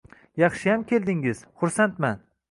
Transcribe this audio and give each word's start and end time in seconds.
yaxshiyam 0.43 0.85
keldingiz, 0.91 1.43
xursandman. 1.61 2.17